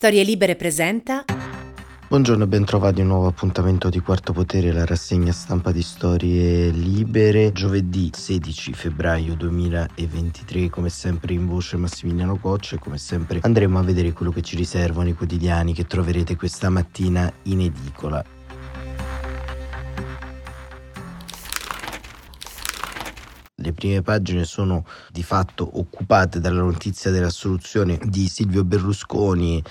[0.00, 1.26] Storie Libere presenta.
[2.08, 5.82] Buongiorno e ben trovati a un nuovo appuntamento di Quarto Potere, la rassegna stampa di
[5.82, 7.52] Storie Libere.
[7.52, 13.82] Giovedì 16 febbraio 2023, come sempre in voce Massimiliano Coccia e come sempre andremo a
[13.82, 18.24] vedere quello che ci riservano i quotidiani che troverete questa mattina in edicola.
[23.62, 29.62] Le prime pagine sono di fatto occupate dalla notizia dell'assoluzione di Silvio Berlusconi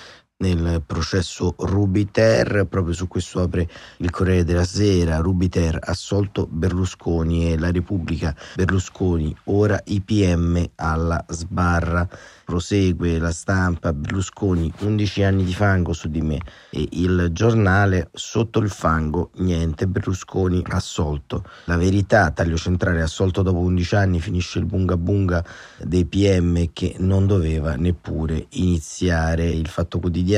[0.41, 7.57] nel processo Rubiter, proprio su questo apre il Corriere della Sera, Rubiter assolto Berlusconi e
[7.57, 12.07] la Repubblica Berlusconi, ora IPM alla sbarra.
[12.45, 16.39] Prosegue la stampa Berlusconi 11 anni di fango su di me.
[16.71, 21.43] E il giornale sotto il fango niente Berlusconi assolto.
[21.65, 25.45] La verità taglio centrale assolto dopo 11 anni finisce il bunga bunga
[25.83, 29.45] dei PM che non doveva neppure iniziare.
[29.45, 30.28] Il fatto quotidiano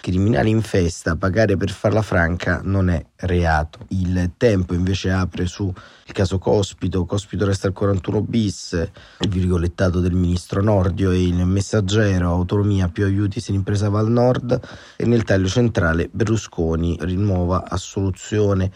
[0.00, 3.80] criminali in festa pagare per farla franca non è reato.
[3.88, 5.72] Il tempo invece apre su
[6.06, 7.04] il caso Cospito.
[7.04, 13.04] Cospito resta al 41 bis il virgolettato del ministro Nordio e il Messaggero, autonomia più
[13.04, 14.60] aiuti se l'impresa va al nord.
[14.96, 18.70] E nel taglio centrale Berlusconi rinnuova assoluzione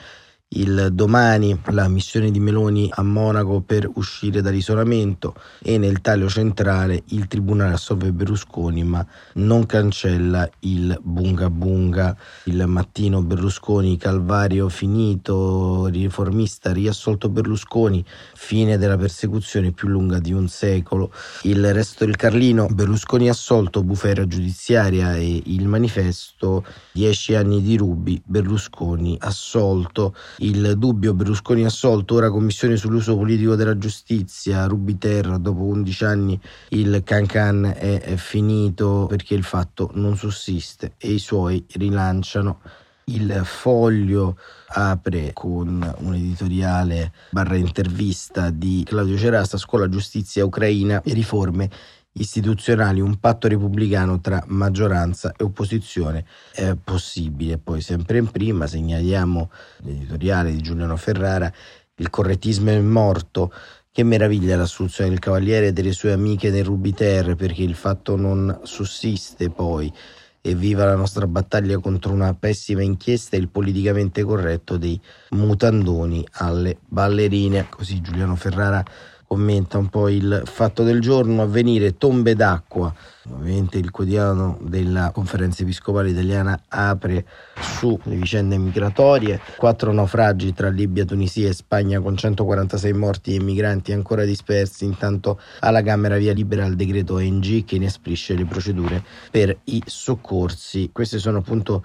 [0.52, 7.02] il domani la missione di Meloni a Monaco per uscire dall'isolamento e nel taglio centrale
[7.08, 12.16] il tribunale assolve Berlusconi ma non cancella il bunga bunga.
[12.44, 18.02] Il mattino Berlusconi calvario finito riformista riassolto Berlusconi
[18.34, 21.12] fine della persecuzione più lunga di un secolo.
[21.42, 28.20] Il resto del Carlino Berlusconi assolto bufera giudiziaria e il manifesto dieci anni di Rubi
[28.24, 36.04] Berlusconi assolto il dubbio Berlusconi assolto, ora commissione sull'uso politico della giustizia, Rubiter, dopo 11
[36.04, 42.60] anni il cancan è, è finito perché il fatto non sussiste e i suoi rilanciano.
[43.04, 51.14] Il foglio apre con un editoriale barra intervista di Claudio Cerasta, Scuola Giustizia Ucraina e
[51.14, 51.70] riforme
[52.18, 57.58] istituzionali, un patto repubblicano tra maggioranza e opposizione è possibile.
[57.58, 61.52] Poi sempre in prima segnaliamo l'editoriale di Giuliano Ferrara,
[61.96, 63.52] il correttismo è morto.
[63.90, 68.60] Che meraviglia l'assoluzione del Cavaliere e delle sue amiche nel Rubiter perché il fatto non
[68.62, 69.92] sussiste poi.
[70.40, 76.24] E viva la nostra battaglia contro una pessima inchiesta e il politicamente corretto dei mutandoni
[76.34, 77.66] alle ballerine.
[77.68, 78.84] Così Giuliano Ferrara
[79.28, 82.92] commenta un po' il fatto del giorno, avvenire tombe d'acqua.
[83.30, 87.26] Ovviamente il quotidiano della conferenza episcopale italiana apre
[87.60, 93.92] sulle vicende migratorie, quattro naufragi tra Libia, Tunisia e Spagna con 146 morti e migranti
[93.92, 99.58] ancora dispersi, intanto alla Camera via libera il decreto ONG che inasprisce le procedure per
[99.64, 100.88] i soccorsi.
[100.90, 101.84] Queste sono appunto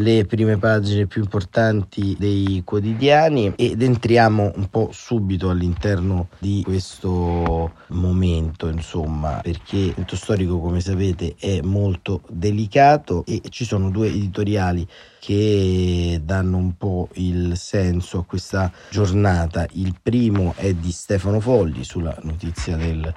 [0.00, 7.72] le prime pagine più importanti dei quotidiani ed entriamo un po' subito all'interno di questo
[7.88, 14.08] momento, insomma, perché il momento storico, come sapete, è molto delicato e ci sono due
[14.08, 14.86] editoriali
[15.18, 19.66] che danno un po' il senso a questa giornata.
[19.72, 23.14] Il primo è di Stefano Folli sulla notizia del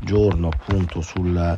[0.00, 1.56] giorno, appunto sulla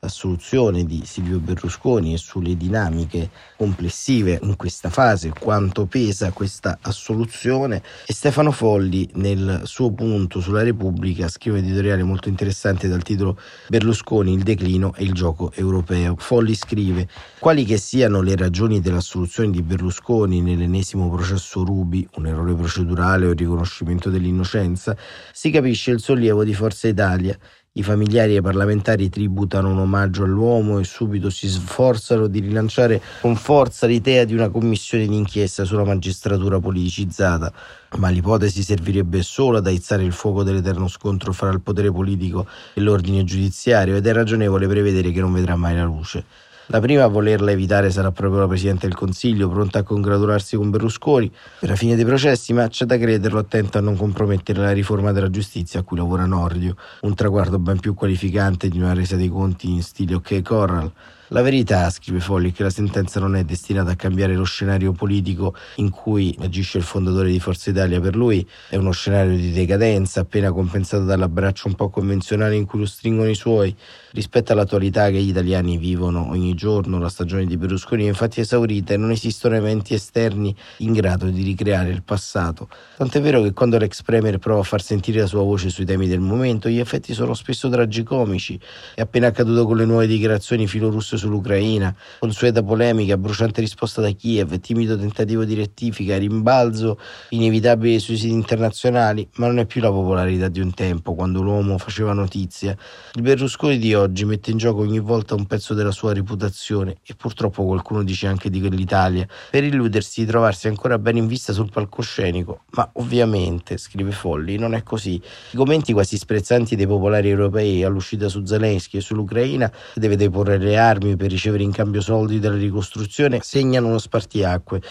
[0.00, 7.82] assoluzione di Silvio Berlusconi e sulle dinamiche complessive in questa fase, quanto pesa questa assoluzione
[8.06, 13.38] e Stefano Folli nel suo punto sulla Repubblica scrive un editoriale molto interessante dal titolo
[13.68, 16.14] Berlusconi, il declino e il gioco europeo.
[16.16, 22.54] Folli scrive quali che siano le ragioni dell'assoluzione di Berlusconi nell'ennesimo processo Rubi, un errore
[22.54, 24.96] procedurale o il riconoscimento dell'innocenza,
[25.32, 27.36] si capisce il sollievo di Forza Italia
[27.78, 33.00] i familiari e i parlamentari tributano un omaggio all'uomo e subito si sforzano di rilanciare
[33.20, 37.52] con forza l'idea di una commissione d'inchiesta sulla magistratura politicizzata,
[37.98, 42.80] ma l'ipotesi servirebbe solo ad aizzare il fuoco dell'eterno scontro fra il potere politico e
[42.80, 46.24] l'ordine giudiziario ed è ragionevole prevedere che non vedrà mai la luce.
[46.70, 50.68] La prima a volerla evitare sarà proprio la Presidente del Consiglio, pronta a congratularsi con
[50.68, 54.72] Berlusconi per la fine dei processi, ma c'è da crederlo attento a non compromettere la
[54.72, 59.16] riforma della giustizia a cui lavora Nordio, un traguardo ben più qualificante di una resa
[59.16, 60.92] dei conti in stile OK Corral.
[61.30, 64.92] La verità, scrive Folli, è che la sentenza non è destinata a cambiare lo scenario
[64.92, 68.00] politico in cui agisce il fondatore di Forza Italia.
[68.00, 72.78] Per lui è uno scenario di decadenza, appena compensato dall'abbraccio un po' convenzionale in cui
[72.78, 73.76] lo stringono i suoi.
[74.12, 78.94] Rispetto all'attualità che gli italiani vivono ogni giorno, la stagione di Berlusconi è infatti esaurita
[78.94, 82.70] e non esistono eventi esterni in grado di ricreare il passato.
[82.96, 86.08] Tant'è vero che quando l'ex premier prova a far sentire la sua voce sui temi
[86.08, 88.58] del momento, gli effetti sono spesso tragicomici.
[88.94, 94.58] È appena accaduto con le nuove dichiarazioni filorusse sull'Ucraina, consueta polemica, bruciante risposta da Kiev,
[94.60, 96.98] timido tentativo di rettifica, rimbalzo
[97.30, 101.76] inevitabile sui siti internazionali, ma non è più la popolarità di un tempo, quando l'uomo
[101.76, 102.76] faceva notizia.
[103.14, 107.14] Il Berlusconi di oggi mette in gioco ogni volta un pezzo della sua reputazione e
[107.14, 111.70] purtroppo qualcuno dice anche di quell'Italia, per illudersi di trovarsi ancora ben in vista sul
[111.70, 112.62] palcoscenico.
[112.70, 115.20] Ma ovviamente, scrive Folli, non è così.
[115.50, 120.76] I commenti quasi sprezzanti dei popolari europei all'uscita su Zelensky e sull'Ucraina deve deporre le
[120.76, 124.82] armi per ricevere in cambio soldi della ricostruzione segnano uno spartiacque.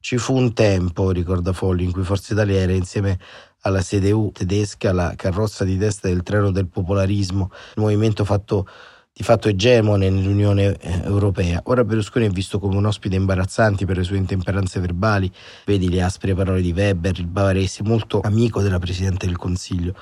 [0.00, 3.18] Ci fu un tempo, ricorda Folli, in cui Forza Italia era insieme
[3.62, 8.66] alla CDU tedesca la carrozza di testa del treno del popolarismo, il movimento fatto
[9.12, 11.60] di fatto egemone nell'Unione eh, Europea.
[11.64, 15.30] Ora Berlusconi è visto come un ospite imbarazzante per le sue intemperanze verbali,
[15.66, 19.94] vedi le aspre parole di Weber, il bavarese, molto amico della Presidente del Consiglio.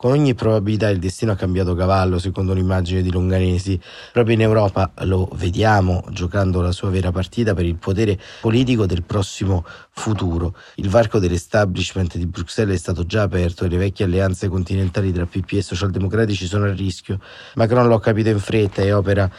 [0.00, 3.78] Con ogni probabilità il destino ha cambiato cavallo, secondo l'immagine di Longanesi.
[4.14, 9.02] Proprio in Europa lo vediamo giocando la sua vera partita per il potere politico del
[9.02, 10.56] prossimo futuro.
[10.76, 15.26] Il varco dell'establishment di Bruxelles è stato già aperto e le vecchie alleanze continentali tra
[15.26, 17.20] PP e socialdemocratici sono a rischio.
[17.56, 19.30] Macron l'ha capito in fretta e opera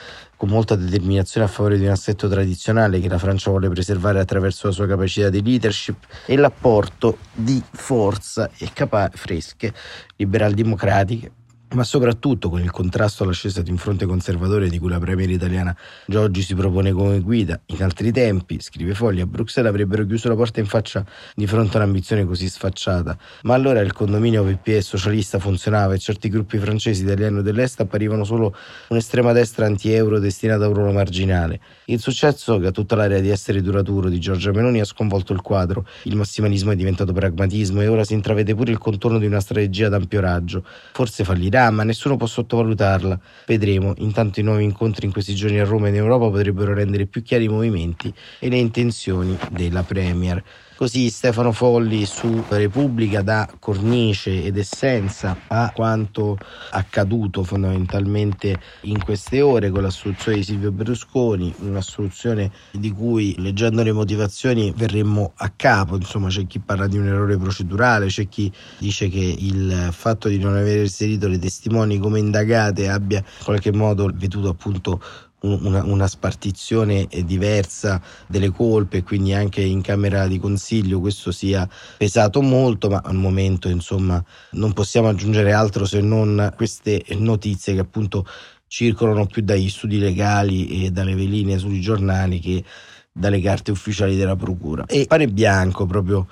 [0.41, 4.65] con molta determinazione a favore di un assetto tradizionale che la Francia vuole preservare attraverso
[4.65, 9.71] la sua capacità di leadership e l'apporto di forza e capa- fresche
[10.15, 11.31] liberal-democratiche
[11.73, 15.75] ma soprattutto con il contrasto all'ascesa di un fronte conservatore di cui la Premier italiana
[16.05, 17.59] già oggi si propone come guida.
[17.67, 21.77] In altri tempi, scrive Fogli, a Bruxelles avrebbero chiuso la porta in faccia di fronte
[21.77, 27.03] a un'ambizione così sfacciata, ma allora il condominio PPE socialista funzionava e certi gruppi francesi
[27.03, 28.55] italiani dell'Est apparivano solo
[28.89, 31.59] un'estrema destra anti-euro destinata a un ruolo marginale.
[31.91, 35.41] Il successo, che ha tutta l'area di essere duraturo di Giorgia Meloni, ha sconvolto il
[35.41, 35.85] quadro.
[36.03, 39.87] Il massimalismo è diventato pragmatismo e ora si intravede pure il contorno di una strategia
[39.87, 40.63] ad ampio raggio.
[40.93, 43.19] Forse fallirà ma nessuno può sottovalutarla.
[43.45, 47.07] Vedremo, intanto i nuovi incontri in questi giorni a Roma e in Europa potrebbero rendere
[47.07, 50.41] più chiari i movimenti e le intenzioni della Premier.
[50.81, 56.39] Così Stefano Folli su Repubblica dà cornice ed essenza a quanto
[56.71, 63.91] accaduto fondamentalmente in queste ore con l'assoluzione di Silvio Berlusconi, un'assoluzione di cui leggendo le
[63.91, 69.07] motivazioni verremmo a capo, insomma c'è chi parla di un errore procedurale, c'è chi dice
[69.07, 74.09] che il fatto di non aver inserito le testimoni come indagate abbia in qualche modo
[74.11, 74.99] veduto appunto
[75.41, 81.67] una, una, spartizione diversa delle colpe, quindi anche in Camera di Consiglio questo sia
[81.97, 87.79] pesato molto, ma al momento insomma non possiamo aggiungere altro se non queste notizie che
[87.79, 88.25] appunto
[88.67, 92.63] circolano più dagli studi legali e dalle veline sui giornali che
[93.11, 94.85] dalle carte ufficiali della Procura.
[94.85, 96.27] E pane bianco proprio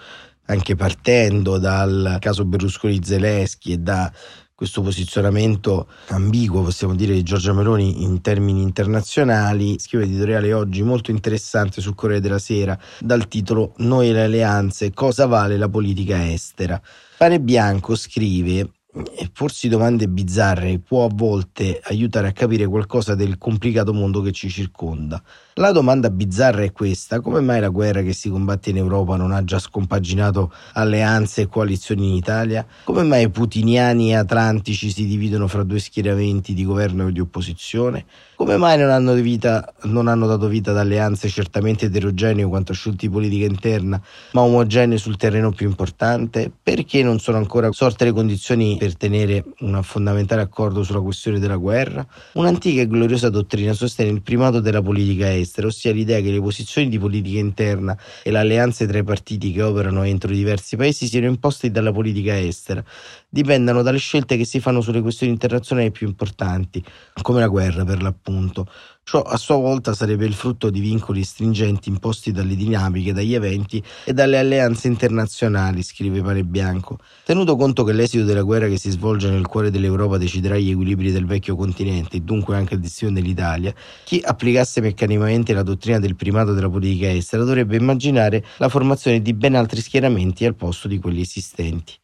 [0.45, 4.11] anche partendo dal caso Berlusconi Zelensky e da
[4.59, 9.79] questo posizionamento ambiguo, possiamo dire, di Giorgia Meloni in termini internazionali.
[9.79, 15.27] Scrive editoriale oggi molto interessante sul Corriere della Sera dal titolo Noi le alleanze, cosa
[15.27, 16.81] vale la politica estera?
[17.17, 18.69] Pane Bianco scrive
[19.15, 24.31] e porsi domande bizzarre può a volte aiutare a capire qualcosa del complicato mondo che
[24.31, 25.21] ci circonda.
[25.55, 29.31] La domanda bizzarra è questa: come mai la guerra che si combatte in Europa non
[29.31, 32.65] ha già scompaginato alleanze e coalizioni in Italia?
[32.85, 37.19] Come mai i putiniani e atlantici si dividono fra due schieramenti di governo e di
[37.19, 38.05] opposizione?
[38.35, 42.75] Come mai non hanno, vita, non hanno dato vita ad alleanze certamente eterogenee quanto a
[42.75, 44.01] scelte politica interna,
[44.31, 46.49] ma omogenee sul terreno più importante?
[46.63, 51.57] Perché non sono ancora sorte le condizioni per tenere un fondamentale accordo sulla questione della
[51.57, 52.05] guerra?
[52.33, 56.89] Un'antica e gloriosa dottrina sostiene il primato della politica estera ossia l'idea che le posizioni
[56.89, 61.27] di politica interna e le alleanze tra i partiti che operano entro diversi paesi siano
[61.27, 62.83] imposte dalla politica estera,
[63.27, 66.83] dipendano dalle scelte che si fanno sulle questioni internazionali più importanti,
[67.21, 68.67] come la guerra per l'appunto.
[69.09, 73.83] Ciò a sua volta sarebbe il frutto di vincoli stringenti imposti dalle dinamiche, dagli eventi
[74.04, 76.99] e dalle alleanze internazionali, scrive Pane Bianco.
[77.25, 81.11] Tenuto conto che l'esito della guerra che si svolge nel cuore dell'Europa deciderà gli equilibri
[81.11, 83.73] del vecchio continente e dunque anche il destino dell'Italia,
[84.04, 89.33] chi applicasse meccanicamente la dottrina del primato della politica estera dovrebbe immaginare la formazione di
[89.33, 91.95] ben altri schieramenti al posto di quelli esistenti.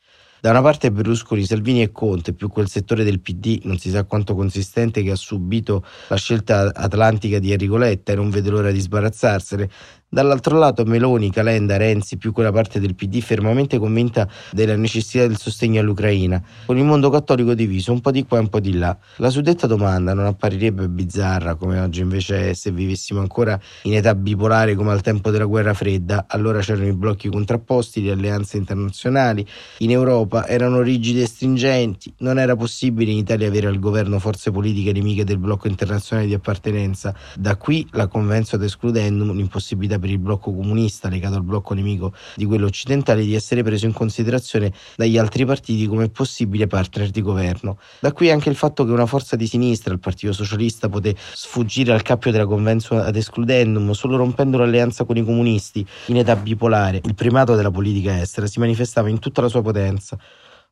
[0.46, 4.04] Da una parte Berlusconi, Salvini e Conte, più quel settore del PD, non si sa
[4.04, 8.70] quanto consistente, che ha subito la scelta atlantica di Enrico Letta e non vede l'ora
[8.70, 9.68] di sbarazzarsene.
[10.16, 15.38] Dall'altro lato Meloni, Calenda, Renzi, più quella parte del PD fermamente convinta della necessità del
[15.38, 18.78] sostegno all'Ucraina, con il mondo cattolico diviso un po' di qua e un po' di
[18.78, 18.98] là.
[19.18, 24.16] La suddetta domanda non apparirebbe bizzarra come oggi invece è se vivessimo ancora in età
[24.16, 29.46] bipolare come al tempo della guerra fredda, allora c'erano i blocchi contrapposti, le alleanze internazionali,
[29.80, 34.50] in Europa erano rigide e stringenti, non era possibile in Italia avere al governo forze
[34.52, 40.10] politiche nemiche del blocco internazionale di appartenenza, da qui la convenzo ad escludendum, l'impossibilità per
[40.14, 44.72] il blocco comunista legato al blocco nemico di quello occidentale di essere preso in considerazione
[44.96, 47.80] dagli altri partiti come possibile partner di governo.
[48.00, 51.92] Da qui anche il fatto che una forza di sinistra, il Partito Socialista, poté sfuggire
[51.92, 57.02] al cappio della convenzo ad escludendum solo rompendo l'alleanza con i comunisti in età bipolare.
[57.04, 60.18] Il primato della politica estera si manifestava in tutta la sua potenza.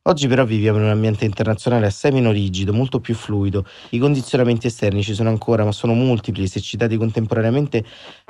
[0.06, 3.64] Oggi però viviamo in un ambiente internazionale assai meno rigido, molto più fluido.
[3.92, 7.82] I condizionamenti esterni ci sono ancora, ma sono multipli, esercitati contemporaneamente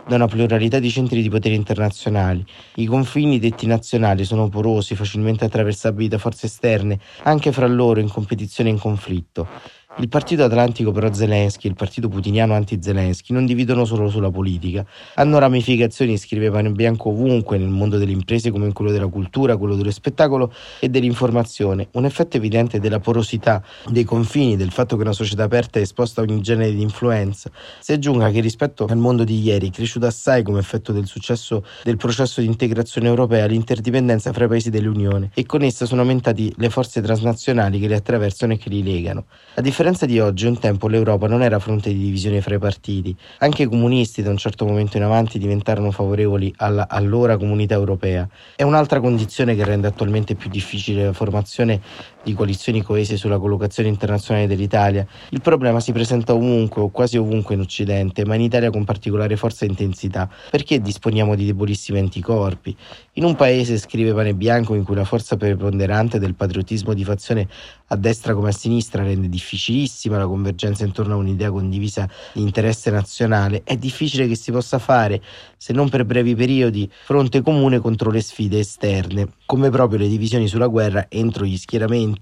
[0.07, 2.47] da una pluralità di centri di potere internazionali.
[2.77, 8.09] I confini detti nazionali sono porosi, facilmente attraversabili da forze esterne, anche fra loro in
[8.09, 9.49] competizione e in conflitto.
[9.99, 14.85] Il partito atlantico pro-Zelensky e il partito putiniano anti-Zelensky non dividono solo sulla politica,
[15.15, 19.57] hanno ramificazioni, scrivevano in bianco ovunque, nel mondo delle imprese come in quello della cultura,
[19.57, 21.91] quello dello spettacolo e dell'informazione.
[21.93, 26.21] Un effetto evidente della porosità dei confini, del fatto che una società aperta è esposta
[26.21, 27.49] a ogni genere di influenza.
[27.79, 31.65] Si aggiunga che rispetto al mondo di ieri è cresciuta assai come effetto del successo
[31.85, 36.53] del processo di integrazione europea l'interdipendenza fra i paesi dell'Unione e con essa sono aumentati
[36.57, 39.27] le forze transnazionali che li attraversano e che li legano.
[39.55, 42.59] A differenza differenza di oggi, un tempo l'Europa non era fronte di divisione fra i
[42.59, 43.15] partiti.
[43.41, 48.27] Anche i comunisti da un certo momento in avanti diventarono favorevoli alla allora comunità europea.
[48.57, 51.83] È un'altra condizione che rende attualmente più difficile la formazione
[52.25, 55.07] di coalizioni coese sulla collocazione internazionale dell'Italia.
[55.29, 59.37] Il problema si presenta ovunque o quasi ovunque in Occidente, ma in Italia con particolare
[59.37, 62.75] forza e intensità, perché disponiamo di debolissimi anticorpi.
[63.15, 67.47] In un paese, scrive Pane Bianco, in cui la forza preponderante del patriottismo di fazione
[67.89, 72.91] a destra come a sinistra rende difficilissima la convergenza intorno a un'idea condivisa di interesse
[72.91, 75.23] nazionale, è difficile che si possa fare,
[75.57, 80.49] se non per brevi periodi, fronte comune contro le sfide esterne, come proprio le divisioni
[80.49, 82.14] sulla guerra entro gli schieramenti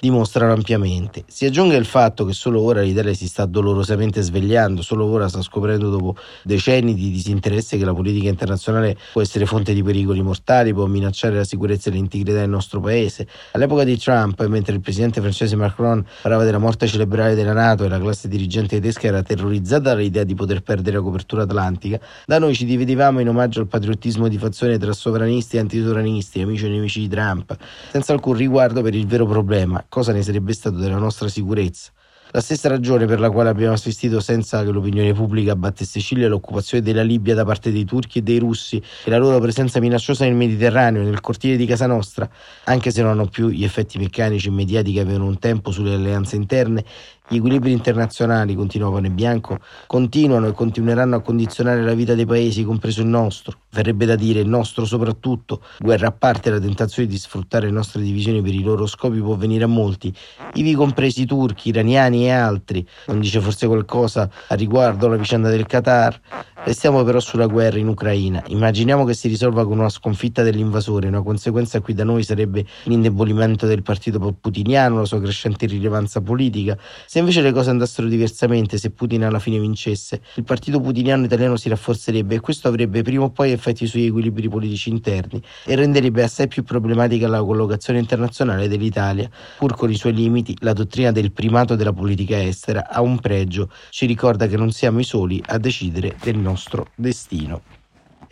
[0.00, 1.24] dimostrano ampiamente.
[1.26, 5.42] Si aggiunge il fatto che solo ora l'Italia si sta dolorosamente svegliando, solo ora sta
[5.42, 10.72] scoprendo dopo decenni di disinteresse che la politica internazionale può essere fonte di pericoli mortali,
[10.72, 13.26] può minacciare la sicurezza e l'integrità del nostro paese.
[13.52, 17.88] All'epoca di Trump, mentre il presidente francese Macron parlava della morte cerebrale della Nato e
[17.88, 22.54] la classe dirigente tedesca era terrorizzata dall'idea di poter perdere la copertura atlantica, da noi
[22.54, 27.00] ci dividevamo in omaggio al patriottismo di fazione tra sovranisti e antisovranisti, amici e nemici
[27.00, 27.56] di Trump,
[27.90, 29.39] senza alcun riguardo per il vero problema,
[29.88, 31.92] cosa ne sarebbe stato della nostra sicurezza.
[32.32, 36.80] La stessa ragione per la quale abbiamo assistito senza che l'opinione pubblica battesse ciglio all'occupazione
[36.80, 40.34] della Libia da parte dei turchi e dei russi e la loro presenza minacciosa nel
[40.34, 42.30] Mediterraneo, nel cortile di casa nostra,
[42.66, 46.36] anche se non hanno più gli effetti meccanici immediati che avevano un tempo sulle alleanze
[46.36, 46.84] interne
[47.32, 53.02] gli equilibri internazionali, continuava Bianco, continuano e continueranno a condizionare la vita dei paesi, compreso
[53.02, 53.58] il nostro.
[53.70, 55.62] Verrebbe da dire il nostro soprattutto.
[55.78, 59.36] Guerra a parte, la tentazione di sfruttare le nostre divisioni per i loro scopi può
[59.36, 60.12] venire a molti,
[60.54, 62.84] ivi compresi turchi, iraniani e altri.
[63.06, 66.20] Non dice forse qualcosa a riguardo alla vicenda del Qatar?
[66.64, 68.42] Restiamo però sulla guerra in Ucraina.
[68.48, 71.06] Immaginiamo che si risolva con una sconfitta dell'invasore.
[71.06, 76.76] Una conseguenza qui da noi sarebbe l'indebolimento del partito putiniano, la sua crescente rilevanza politica.
[77.06, 81.56] Se invece le cose andassero diversamente, se Putin alla fine vincesse, il partito putiniano italiano
[81.56, 86.22] si rafforzerebbe e questo avrebbe prima o poi effetti sugli equilibri politici interni e renderebbe
[86.22, 89.30] assai più problematica la collocazione internazionale dell'Italia.
[89.58, 93.70] Pur con i suoi limiti, la dottrina del primato della politica estera ha un pregio,
[93.90, 97.79] ci ricorda che non siamo i soli a decidere del nostro destino.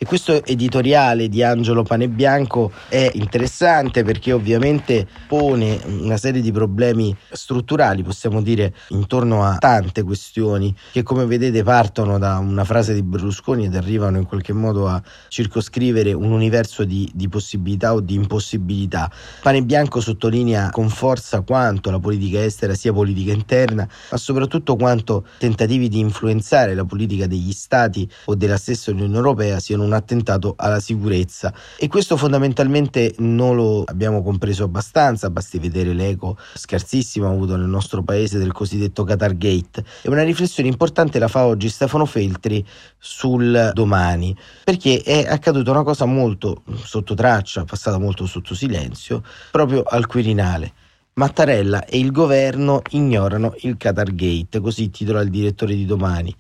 [0.01, 7.13] E questo editoriale di Angelo Panebianco è interessante perché ovviamente pone una serie di problemi
[7.33, 13.03] strutturali, possiamo dire, intorno a tante questioni che come vedete partono da una frase di
[13.03, 18.15] Berlusconi ed arrivano in qualche modo a circoscrivere un universo di, di possibilità o di
[18.15, 19.11] impossibilità.
[19.43, 25.89] Panebianco sottolinea con forza quanto la politica estera sia politica interna, ma soprattutto quanto tentativi
[25.89, 30.81] di influenzare la politica degli stati o della stessa Unione Europea siano un attentato alla
[30.81, 37.67] sicurezza e questo fondamentalmente non lo abbiamo compreso abbastanza, basti vedere l'eco scarsissimo avuto nel
[37.67, 42.65] nostro paese del cosiddetto Qatar Gate e una riflessione importante la fa oggi Stefano Feltri
[42.99, 49.83] sul domani perché è accaduta una cosa molto sotto traccia, passata molto sotto silenzio proprio
[49.83, 50.73] al Quirinale.
[51.15, 56.33] Mattarella e il governo ignorano il Qatar Gate, così titola il direttore di domani.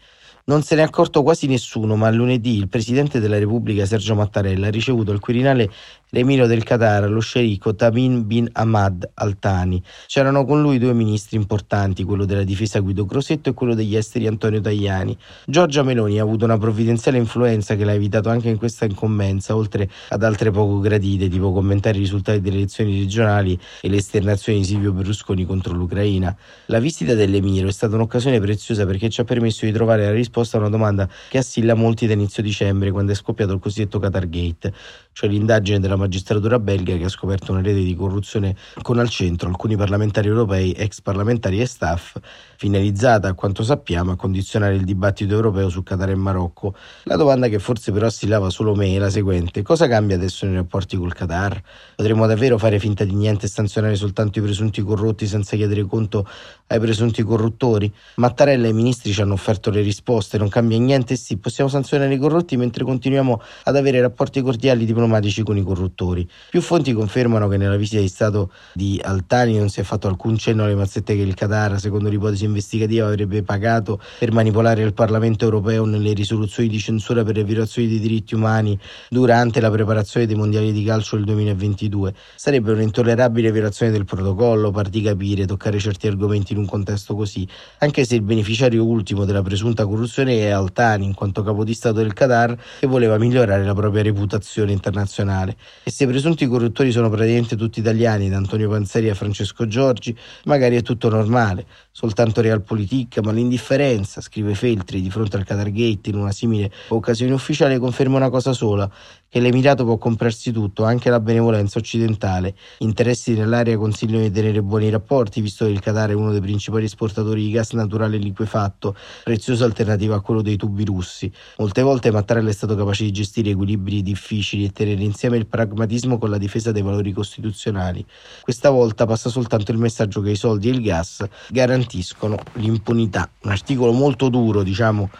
[0.48, 4.68] Non se ne è accorto quasi nessuno, ma lunedì il presidente della Repubblica Sergio Mattarella
[4.68, 5.70] ha ricevuto al Quirinale
[6.10, 9.82] l'emiro del Qatar, lo sceicco Tamim bin Ahmad Al Thani.
[10.06, 14.26] C'erano con lui due ministri importanti, quello della difesa Guido Crosetto e quello degli esteri
[14.26, 15.16] Antonio Tajani.
[15.46, 19.88] Giorgia Meloni ha avuto una provvidenziale influenza che l'ha evitato anche in questa incombenza, oltre
[20.08, 24.64] ad altre poco gradite, tipo commentare i risultati delle elezioni regionali e le esternazioni di
[24.64, 26.34] Silvio Berlusconi contro l'Ucraina.
[26.66, 30.56] La visita dell'emiro è stata un'occasione preziosa perché ci ha permesso di trovare la risposta
[30.56, 34.28] a una domanda che assilla molti da inizio dicembre, quando è scoppiato il cosiddetto Qatar
[34.28, 34.72] Gate,
[35.12, 39.48] cioè l'indagine della magistratura belga che ha scoperto una rete di corruzione con al centro
[39.48, 42.16] alcuni parlamentari europei, ex parlamentari e staff,
[42.56, 46.74] finalizzata, a quanto sappiamo, a condizionare il dibattito europeo su Qatar e Marocco.
[47.04, 50.54] La domanda che forse però assillava solo me è la seguente: cosa cambia adesso nei
[50.54, 51.60] rapporti col Qatar?
[51.94, 56.26] Potremmo davvero fare finta di niente e sanzionare soltanto i presunti corrotti senza chiedere conto
[56.68, 57.92] ai presunti corruttori?
[58.16, 62.14] Mattarella e i ministri ci hanno offerto le risposte non cambia niente, sì, possiamo sanzionare
[62.14, 66.28] i corrotti mentre continuiamo ad avere rapporti cordiali diplomatici con i corruttori.
[66.50, 70.36] Più fonti confermano che nella visita di Stato di Altani non si è fatto alcun
[70.36, 75.44] cenno alle mazzette che il Qatar, secondo l'ipotesi investigativa, avrebbe pagato per manipolare il Parlamento
[75.44, 80.36] europeo nelle risoluzioni di censura per le violazioni dei diritti umani durante la preparazione dei
[80.36, 82.14] mondiali di calcio del 2022.
[82.34, 87.46] Sarebbe un'intollerabile violazione del protocollo, par di capire, toccare certi argomenti in un contesto così,
[87.78, 91.96] anche se il beneficiario ultimo della presunta corruzione e Altani in quanto capo di Stato
[91.98, 95.56] del Qatar che voleva migliorare la propria reputazione internazionale.
[95.84, 100.16] E se i presunti corruttori sono praticamente tutti italiani, da Antonio Panzeri a Francesco Giorgi,
[100.44, 106.10] magari è tutto normale, soltanto realpolitik, ma l'indifferenza, scrive Feltri di fronte al Qatar Gate
[106.10, 108.90] in una simile occasione ufficiale, conferma una cosa sola,
[109.28, 112.54] che l'Emirato può comprarsi tutto, anche la benevolenza occidentale.
[112.78, 116.84] Interessi nell'area consigliano di tenere buoni rapporti, visto che il Qatar è uno dei principali
[116.84, 121.30] esportatori di gas naturale liquefatto, preziosa alternativa a quello dei tubi russi.
[121.58, 126.18] Molte volte Mattarella è stato capace di gestire equilibri difficili e tenere insieme il pragmatismo
[126.18, 128.04] con la difesa dei valori costituzionali.
[128.40, 133.28] Questa volta passa soltanto il messaggio che i soldi e il gas garantiscono l'impunità.
[133.42, 135.10] Un articolo molto duro, diciamo,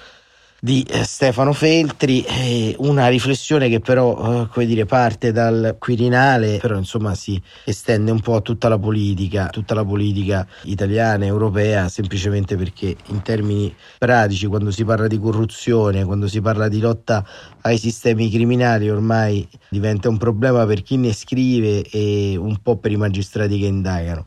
[0.61, 6.59] di eh, Stefano Feltri, eh, una riflessione che però eh, come dire, parte dal Quirinale,
[6.59, 11.89] però insomma si estende un po' a tutta la politica, tutta la politica italiana europea,
[11.89, 17.25] semplicemente perché in termini pratici, quando si parla di corruzione, quando si parla di lotta
[17.61, 22.91] ai sistemi criminali, ormai diventa un problema per chi ne scrive e un po' per
[22.91, 24.27] i magistrati che indagano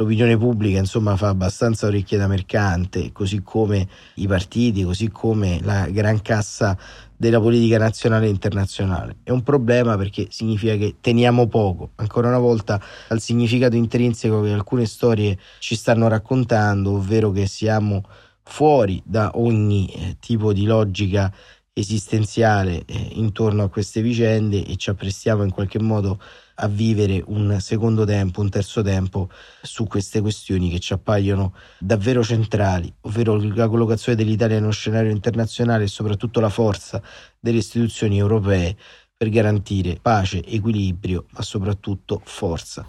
[0.00, 5.88] l'opinione pubblica insomma fa abbastanza orecchie da mercante, così come i partiti, così come la
[5.90, 6.76] gran cassa
[7.14, 9.16] della politica nazionale e internazionale.
[9.22, 14.52] È un problema perché significa che teniamo poco, ancora una volta, al significato intrinseco che
[14.52, 18.02] alcune storie ci stanno raccontando, ovvero che siamo
[18.42, 21.30] fuori da ogni eh, tipo di logica
[21.72, 26.18] esistenziale eh, intorno a queste vicende e ci apprestiamo in qualche modo a
[26.68, 29.30] vivere un secondo tempo, un terzo tempo
[29.62, 35.84] su queste questioni che ci appaiono davvero centrali, ovvero la collocazione dell'Italia nello scenario internazionale
[35.84, 37.02] e soprattutto la forza
[37.38, 38.76] delle istituzioni europee
[39.16, 42.84] per garantire pace, equilibrio, ma soprattutto forza.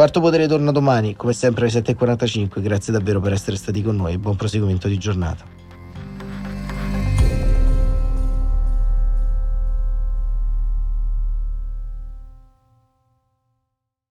[0.00, 2.62] Quarto Potere torna domani, come sempre alle 7.45.
[2.62, 5.59] Grazie davvero per essere stati con noi e buon proseguimento di giornata.